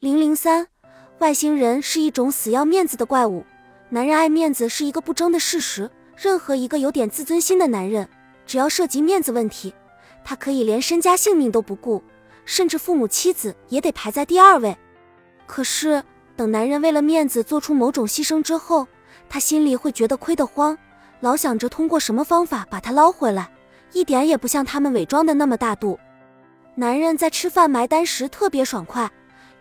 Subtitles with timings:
[0.00, 0.66] 零零三，
[1.18, 3.44] 外星人是一种死要面子的怪物。
[3.90, 5.90] 男人爱面子是一个不争的事实。
[6.16, 8.08] 任何一个有点自尊心的男人，
[8.46, 9.74] 只要涉及面子问题，
[10.24, 12.02] 他可以连身家性命都不顾，
[12.46, 14.74] 甚至父母妻子也得排在第二位。
[15.44, 16.02] 可是，
[16.34, 18.88] 等男人为了面子做出某种牺牲之后，
[19.28, 20.78] 他心里会觉得亏得慌，
[21.20, 23.50] 老想着通过什么方法把他捞回来，
[23.92, 26.00] 一点也不像他们伪装的那么大度。
[26.74, 29.10] 男人在吃饭埋单时特别爽快。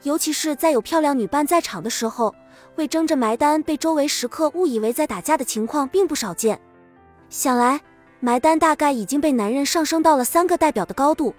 [0.03, 2.33] 尤其是在有漂亮女伴在场的时候，
[2.77, 6.59] 为争着埋单被周围食客误以为在打架的情况并不少见。
[7.29, 7.81] 想来
[8.21, 11.35] 埋单大概已经被男人上升到了三个代表的高度，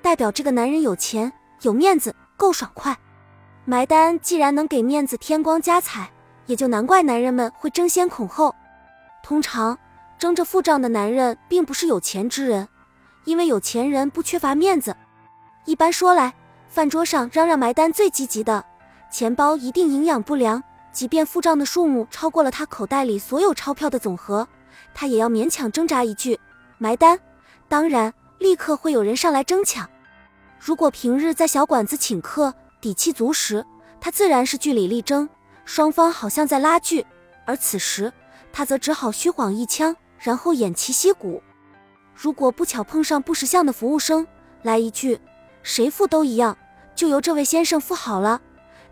[0.00, 2.96] 代表这个男人有钱、有面子、够爽快。
[3.66, 6.10] 埋单既然能给面子添光加彩，
[6.46, 8.54] 也就难怪男人们会争先恐后。
[9.22, 9.78] 通常
[10.18, 12.66] 争着付账的男人并不是有钱之人，
[13.24, 14.96] 因为有钱人不缺乏面子。
[15.66, 16.32] 一般说来。
[16.70, 18.64] 饭桌上嚷嚷埋单最积极的，
[19.10, 20.62] 钱包一定营养不良。
[20.92, 24.46] 即便付账的数目超过了他口袋里所有钞票的总和，
[24.94, 26.38] 他也要勉强挣扎一句
[26.78, 27.18] 埋单。
[27.68, 29.88] 当然，立刻会有人上来争抢。
[30.60, 33.66] 如果平日在小馆子请客，底气足时，
[34.00, 35.28] 他自然是据理力争，
[35.64, 37.04] 双方好像在拉锯。
[37.46, 38.12] 而此时，
[38.52, 41.42] 他则只好虚晃一枪，然后偃旗息鼓。
[42.14, 44.24] 如果不巧碰上不识相的服务生，
[44.62, 45.20] 来一句。
[45.62, 46.56] 谁付都一样，
[46.94, 48.40] 就由这位先生付好了。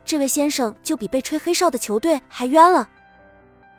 [0.04, 2.88] 这位先生就比被吹黑哨的球队还冤了，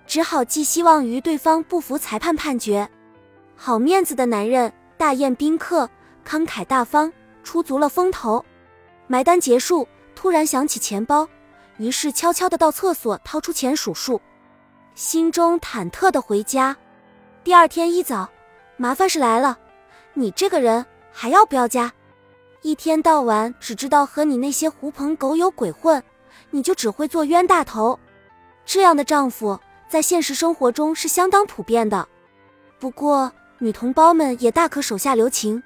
[0.06, 2.88] 只好寄希望于对方不服裁判判决。
[3.56, 5.90] 好面子的男人大宴宾客，
[6.26, 7.12] 慷慨大方，
[7.44, 8.46] 出足了风头。
[9.08, 11.28] 埋单结束，突然想起钱包，
[11.78, 14.22] 于是悄悄的到厕所掏出钱数数，
[14.94, 16.78] 心中忐忑的回家。
[17.44, 18.30] 第二天一早，
[18.78, 19.58] 麻烦事来了，
[20.14, 21.92] 你这个人还要不要家？
[22.62, 26.04] 一天到晚只知道和你那些狐朋狗友鬼混，
[26.52, 27.98] 你就只会做冤大头。
[28.66, 29.58] 这样的丈夫
[29.88, 32.06] 在现实生活中是相当普遍的。
[32.78, 35.64] 不过女同胞们也大可手下留情，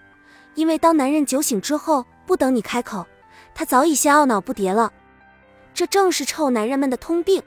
[0.53, 3.03] 因为当男人酒醒之后，不等你开口，
[3.55, 4.93] 他早已先懊恼不迭了。
[5.73, 7.41] 这正是臭男人们的通病。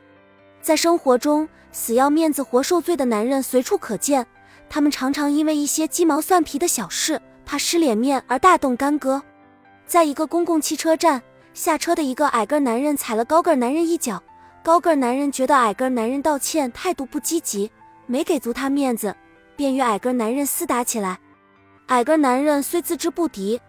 [0.61, 4.27] 在生活中，死要面子活受罪的男人随处可见，
[4.69, 9.23] 他们常常因为一些鸡毛蒜皮的小事，怕失脸面而大动干戈。
[9.87, 11.23] 在一个公共汽车站
[11.55, 14.21] 下车的一个矮个男人踩了高个男人一脚，
[14.63, 17.71] 高个男人觉得矮个男人道歉态度不积极，
[18.07, 19.15] 没给足他面子，
[19.55, 21.19] 便与矮个男人厮打起来。
[21.87, 23.61] 矮个男人虽自知不敌，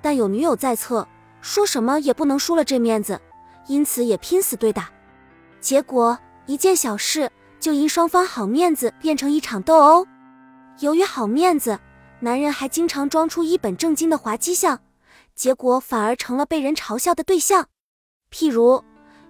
[0.00, 1.06] 但有女友在侧，
[1.40, 3.20] 说什么也不能输了这面子，
[3.66, 4.88] 因此也拼死对打。
[5.60, 6.16] 结果
[6.46, 7.28] 一件小事
[7.58, 10.06] 就因双方好面子变成一场斗殴。
[10.78, 11.76] 由于好面子，
[12.20, 14.78] 男人还经常装出一本正经的滑稽相。
[15.36, 17.68] 结果反而成了被人嘲笑的对象。
[18.32, 18.82] 譬如，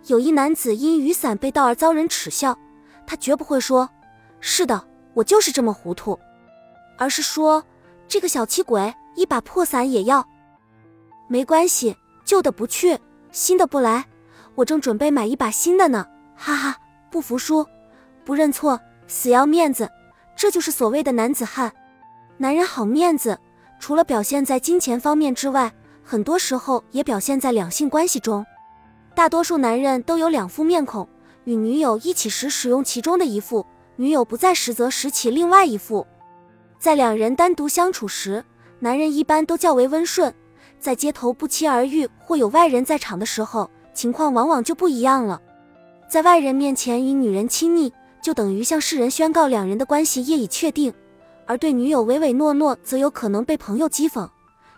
[0.07, 2.57] 有一男子因雨伞被盗而遭人耻笑，
[3.07, 3.91] 他绝不会说
[4.41, 6.19] ：“是的，我就是这么糊涂。”
[6.97, 7.63] 而是说
[8.07, 10.27] ：“这个小气鬼，一把破伞也要。”
[11.29, 11.95] 没关系，
[12.25, 12.97] 旧的不去，
[13.33, 14.07] 新的不来。
[14.55, 16.07] 我正准备买一把新的呢。
[16.37, 16.77] 哈哈，
[17.11, 17.67] 不服输，
[18.25, 19.91] 不认错，死要面子，
[20.37, 21.73] 这就是所谓的男子汉。
[22.39, 23.37] 男人好面子，
[23.81, 25.75] 除了表现在金钱方面之外。
[26.09, 28.47] 很多时候也表现在两性关系中，
[29.13, 31.09] 大多数男人都有两副面孔，
[31.43, 36.07] 与女友一起时使用其中的一副，女友不在时则使起另外一副。
[36.79, 38.45] 在两人单独相处时，
[38.79, 40.31] 男人一般都较为温顺；
[40.79, 45.43] 在街头不期而遇或有外人在场的时候，情况往往就不一样了。
[46.09, 47.93] 在外人面前与女人亲昵，
[48.23, 50.93] 就等于向世人宣告两人的关系业已确定；
[51.47, 54.29] 而对女友唯唯诺诺，则有可能被朋友讥讽。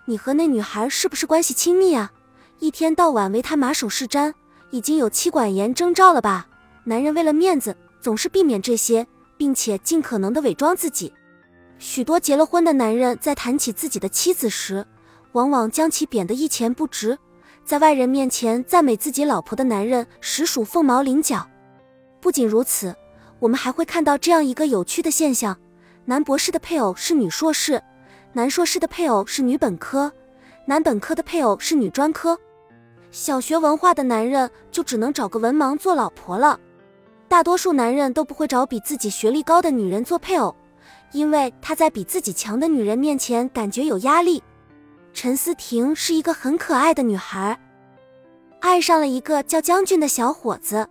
[0.09, 2.11] 你和那女孩是不是关系亲密啊？
[2.61, 4.33] 一天到晚为她马首是瞻，
[4.71, 6.49] 已经有妻管严征兆了吧？
[6.85, 11.13] 男人为了面子，总是避免这些，并且尽可能的伪装自己。
[11.79, 14.83] 许多结了婚的男人在谈起自己的妻子时，
[15.33, 17.19] 往往将其贬得一钱不值，
[17.63, 21.47] 在外人面前赞美自己老婆的男人实属凤毛麟角。
[22.19, 22.97] 不仅如此，
[23.41, 25.61] 我们还会看到这样一个有趣的现象：
[26.07, 27.83] 男博士的配偶是女硕士。
[28.33, 30.13] 男硕士的配偶是女本科，
[30.67, 32.39] 男本科的配偶是女专科。
[33.11, 36.61] 小学文化的男人就只能找个文盲做老婆了。
[37.27, 40.55] 大多数男人都不会找比自己学历高的女人做配偶，
[41.13, 44.43] 因为他在比自己强的女人面前感觉有压力。
[45.15, 47.59] 陈思婷是一个很可爱的女孩，
[48.61, 50.87] 爱上了一个叫将军的小伙子。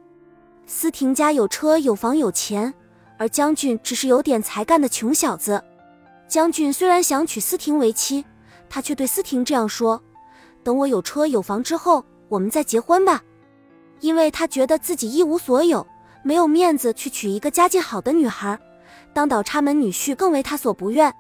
[0.66, 2.74] 思婷家有车有房有钱，
[3.18, 5.64] 而将军只是有点才干的穷小子。
[6.28, 8.26] 将军虽然想娶思婷为妻，
[8.70, 10.02] 他却对思婷这样说
[10.64, 13.24] ：“等我有车有房之后，我们再结婚吧。”
[14.02, 15.88] 因为他觉得自己一无所有，
[16.24, 18.60] 没有面子去娶一个家境好的女孩，
[19.14, 21.12] 当倒插门女婿更为他所不愿。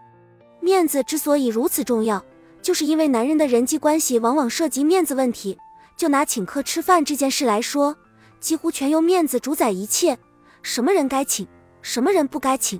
[0.59, 2.23] 面子之所以如此重要，
[2.61, 5.57] 就是因为男人的人际关系往往涉及面子问题。
[5.95, 7.95] 就拿请客吃饭这件事来说，
[8.39, 10.19] 几乎全由面子主宰一切。
[10.61, 11.47] 什么人该请，
[11.81, 12.79] 什么人不该请，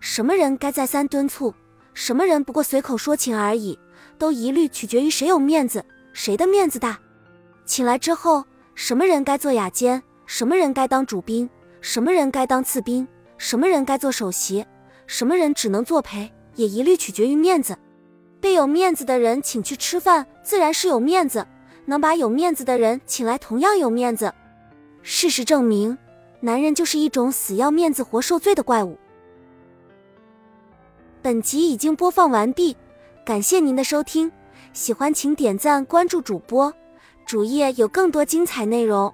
[0.00, 1.52] 什么人该再三敦促，
[1.94, 3.78] 什么人不过随口说请而已，
[4.18, 6.98] 都一律取决于谁有面子，谁的面子大。
[7.64, 8.44] 请来之后，
[8.74, 11.48] 什么人该做雅间，什么人该当主宾，
[11.80, 13.06] 什么人该当次宾，
[13.38, 14.66] 什么人该做首席，
[15.06, 17.78] 什么人只能作陪，也一律取决于面子。
[18.40, 21.46] 被有面子的人请去吃饭，自然是有面子。
[21.86, 24.32] 能把有面子的人请来，同样有面子。
[25.02, 25.96] 事实证明，
[26.40, 28.98] 男人就是一种死要面子活受罪的怪物。
[31.24, 32.76] 本集已经播放完毕，
[33.24, 34.30] 感谢您的收听，
[34.74, 36.70] 喜欢请点赞关注主播，
[37.24, 39.10] 主页有更多精彩内容。